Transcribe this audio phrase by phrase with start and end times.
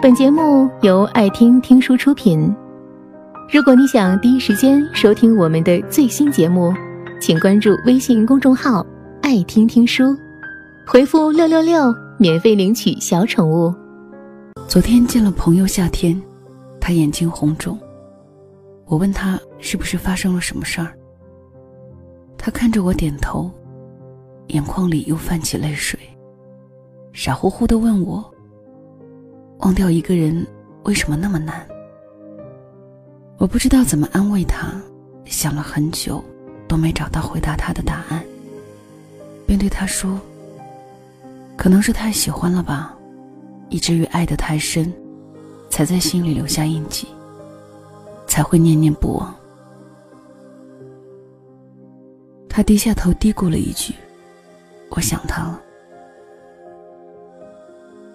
[0.00, 2.54] 本节目由爱听听书出品。
[3.52, 6.72] 如果你想第一时间收听我们的最新节目，
[7.20, 8.86] 请关注微信公众号
[9.22, 10.16] “爱听听书”，
[10.86, 13.74] 回复“六六六”免费领取小宠物。
[14.68, 16.20] 昨天见了朋友夏天，
[16.80, 17.76] 他眼睛红肿。
[18.86, 20.94] 我问他是不是发生了什么事儿，
[22.36, 23.50] 他看着我点头，
[24.46, 25.98] 眼眶里又泛起泪水，
[27.12, 28.24] 傻乎乎的问我
[29.58, 30.46] ：“忘掉一个人
[30.84, 31.66] 为什么那么难？”
[33.38, 34.72] 我不知道怎么安慰他，
[35.24, 36.22] 想了很久，
[36.66, 38.24] 都没找到回答他的答案，
[39.46, 40.20] 便对他说
[41.56, 42.96] ：“可能是太喜欢了吧，
[43.68, 44.92] 以至于爱得太深，
[45.70, 47.06] 才在心里留下印记。”
[48.28, 49.34] 才会念念不忘。
[52.46, 53.94] 他低下头嘀咕了一句
[54.90, 55.60] ：“我想他了。”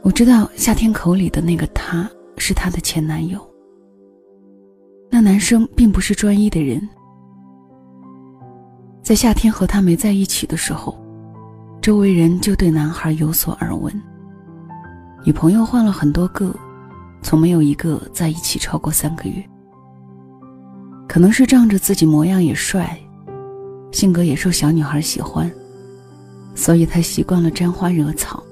[0.03, 3.39] 我知道夏天口里的那个他是他的前男友。
[5.09, 6.89] 那男生并不是专一的人，
[9.01, 10.99] 在夏天和他没在一起的时候，
[11.81, 13.93] 周围人就对男孩有所耳闻。
[15.23, 16.53] 女朋友换了很多个，
[17.21, 19.41] 从没有一个在一起超过三个月。
[21.07, 22.99] 可能是仗着自己模样也帅，
[23.93, 25.49] 性格也受小女孩喜欢，
[26.55, 28.43] 所以他习惯了沾花惹草，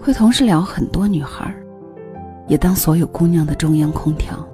[0.00, 1.54] 会同时聊很多女孩，
[2.46, 4.46] 也当所有姑娘的中央空调。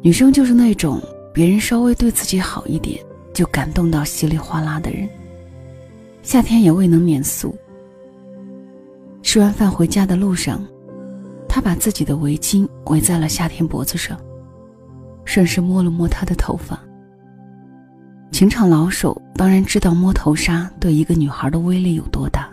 [0.00, 1.00] 女生就是那种
[1.34, 5.08] 别人稍微对自己好一点就感动到稀里哗啦的人。
[6.22, 7.54] 夏天也未能免俗。
[9.22, 10.64] 吃完饭回家的路上，
[11.48, 14.18] 他把自己的围巾围在了夏天脖子上。
[15.24, 16.78] 顺势摸了摸她的头发。
[18.30, 22.48] 情场老手当然知道摸头杀对一个女孩的威力有多大。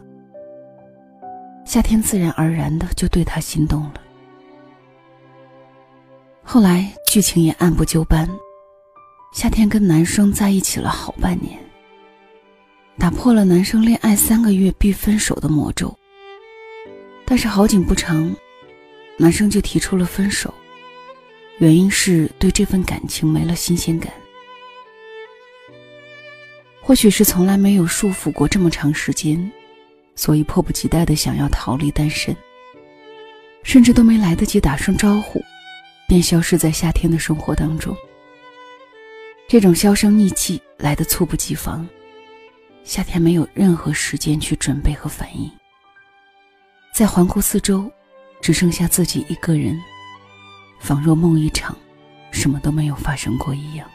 [1.76, 3.96] 夏天自然而然的就对他心动了。
[6.42, 8.26] 后来剧情也按部就班，
[9.34, 11.60] 夏天跟男生在一起了好半年，
[12.98, 15.94] 打破了男生恋爱三个月必分手的魔咒。
[17.26, 18.34] 但是好景不长，
[19.18, 20.54] 男生就提出了分手。
[21.58, 24.14] 原因是对这份感情没了新鲜感，
[26.80, 29.52] 或许是从来没有束缚过这么长时间，
[30.16, 32.36] 所以迫不及待的想要逃离单身，
[33.64, 35.44] 甚至都没来得及打声招呼，
[36.08, 37.96] 便消失在夏天的生活当中。
[39.48, 41.88] 这种销声匿迹来得猝不及防，
[42.84, 45.52] 夏天没有任何时间去准备和反应，
[46.94, 47.92] 在环顾四周，
[48.42, 49.80] 只剩下自己一个人。
[50.80, 51.76] 仿若梦一场，
[52.32, 53.90] 什么都没有发生过一样。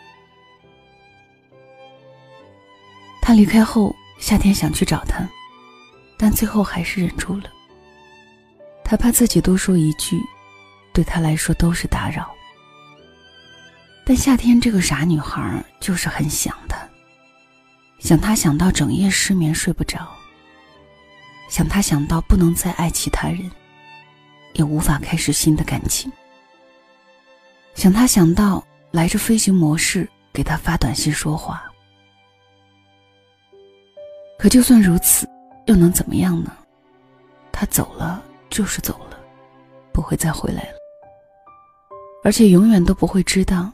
[3.23, 5.29] 他离开后，夏天想去找他，
[6.21, 7.45] 但最后还是忍住了。
[8.85, 10.21] 他怕自己多说一句，
[10.93, 12.31] 对他来说都是打扰。
[14.05, 16.77] 但夏天这个傻女孩就是很想他，
[18.01, 20.07] 想他想到整夜失眠睡不着，
[21.49, 23.51] 想他想到不能再爱其他人，
[24.53, 26.13] 也无法开始新的感情。
[27.75, 31.65] 想他想到来着飞行模式给他发短信说话，
[34.39, 35.27] 可就算如此，
[35.71, 36.51] 又能怎么样呢？
[37.53, 39.17] 他走了就是走了，
[39.93, 40.75] 不会再回来了，
[42.25, 43.73] 而且永远都不会知道，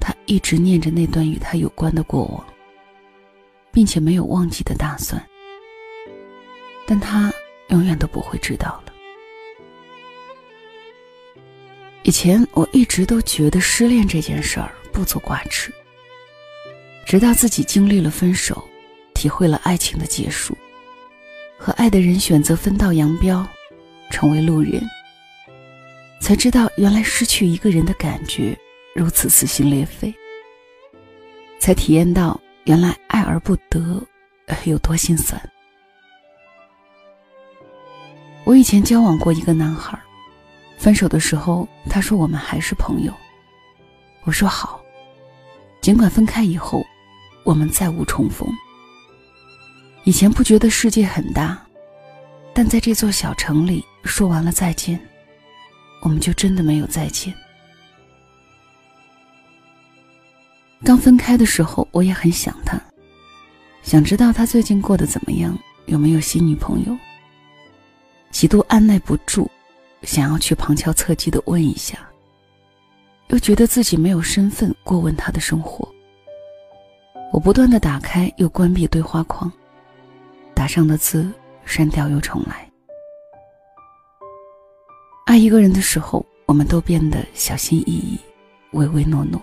[0.00, 2.42] 他一直念着那段与他有关的过往，
[3.70, 5.22] 并且没有忘记的打算，
[6.86, 7.30] 但他
[7.68, 8.92] 永远都不会知道了。
[12.04, 15.70] 以前我一直都觉得失恋这件事儿不足挂齿，
[17.04, 18.66] 直到自己经历了分手，
[19.12, 20.56] 体会了爱情的结束，
[21.58, 23.46] 和爱的人选择分道扬镳，
[24.10, 24.80] 成为路人，
[26.20, 28.56] 才知道原来失去一个人的感觉
[28.94, 30.14] 如此撕心裂肺，
[31.58, 34.00] 才体验到原来爱而不得
[34.64, 35.40] 有多心酸。
[38.44, 39.98] 我以前交往过一个男孩。
[40.78, 43.12] 分手的时候，他说我们还是朋友。
[44.22, 44.80] 我说好，
[45.80, 46.84] 尽管分开以后，
[47.44, 48.48] 我们再无重逢。
[50.08, 51.62] 以前不觉得世界很大，
[52.54, 54.98] 但在这座小城里，说完了再见，
[56.00, 57.30] 我们就真的没有再见。
[60.82, 62.80] 刚分开的时候，我也很想他，
[63.82, 66.96] 想知道他最近过得怎么样，有没有新女朋友。
[68.30, 69.46] 极度按耐不住。
[70.04, 71.98] 想要去旁敲侧击的问一下，
[73.26, 75.86] 又觉得自己没有身份过问他的生活。
[77.30, 79.52] 我不断的打开又关闭对话框，
[80.58, 81.32] 打上的字
[81.64, 82.68] 删掉又重来。
[85.24, 88.18] 爱一个人的时候，我们都变得小心翼翼、
[88.72, 89.40] 唯唯诺诺。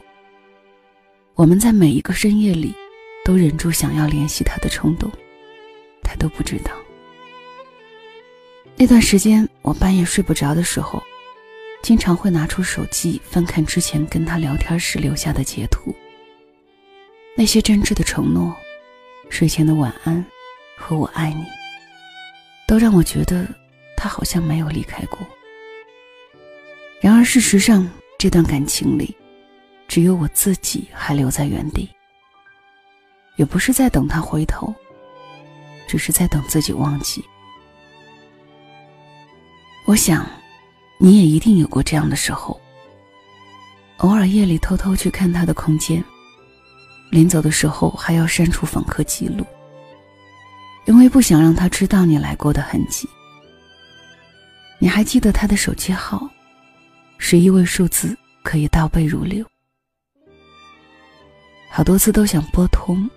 [1.36, 2.76] 我们在每一个深夜里，
[3.24, 5.10] 都忍住想要联系他的冲动，
[6.04, 6.72] 他都不知道。
[8.76, 11.02] 那段时间，我半夜睡不着的时候，
[11.82, 15.96] 经常会拿出手机翻看之前跟他聊天时留下的截图。
[17.38, 18.54] 那些真挚的承诺、
[19.30, 20.26] 睡前的晚安
[20.78, 21.46] 和我爱你，
[22.68, 23.48] 都让我觉得
[23.96, 25.20] 他好像没有离开过。
[27.02, 29.16] 然而，事实上，这段感情里，
[29.88, 31.90] 只有我自己还留在原地。
[33.36, 34.74] 也不是在等他回头，
[35.88, 37.24] 只是在等自己忘记。
[39.86, 40.26] 我想，
[41.00, 42.60] 你也一定有过这样的时候。
[43.98, 46.04] 偶尔夜里偷偷去看他的空间，
[47.12, 49.46] 临走的时候还要删除访客记录，
[50.86, 53.08] 因为不想让他知道你来过的痕迹。
[54.78, 56.30] 你还记得他的手机号？
[57.18, 59.44] 十一位数字可以倒背如流，
[61.72, 63.10] 好多次都想拨通，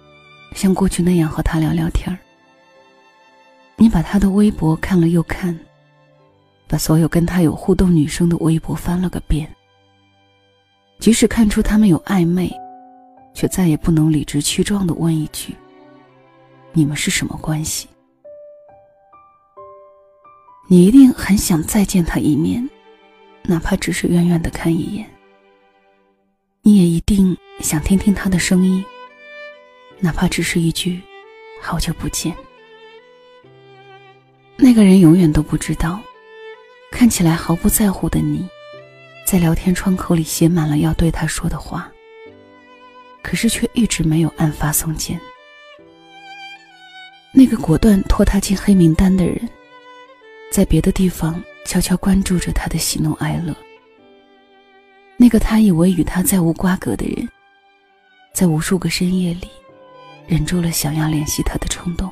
[0.54, 2.18] 像过去那样和他聊聊天儿。
[3.76, 5.58] 你把他的微博看了又看，
[6.66, 9.48] 把所有跟他有互动女生的微博翻了个遍。
[11.00, 12.50] 即使看出他们有暧昧，
[13.34, 15.54] 却再也不能理直气壮的问一句
[16.72, 17.88] ：“你们是什么关系？”
[20.68, 22.68] 你一定很想再见他一面。
[23.44, 25.08] 哪怕只是远远的看一眼，
[26.60, 28.84] 你也一定想听听他的声音。
[30.00, 31.00] 哪怕只是一句
[31.62, 32.36] “好久不见”。
[34.60, 35.98] 那个人永远都不知道，
[36.90, 38.46] 看起来毫不在乎的你，
[39.26, 41.90] 在聊天窗口里写满了要对他说的话，
[43.22, 45.18] 可是却一直没有按发送键。
[47.32, 49.48] 那个果断拖他进黑名单的人，
[50.50, 51.42] 在别的地方。
[51.66, 53.54] 悄悄关注着他的喜怒哀乐。
[55.18, 57.28] 那个他以为与他再无瓜葛的人，
[58.32, 59.50] 在无数个深夜里，
[60.26, 62.10] 忍住了想要联系他的冲动。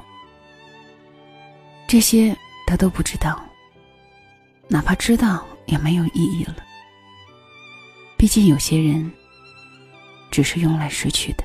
[1.88, 2.36] 这些
[2.66, 3.42] 他都不知道，
[4.68, 6.56] 哪怕知道也没有意义了。
[8.18, 9.10] 毕竟有些人，
[10.30, 11.44] 只是用来失去的。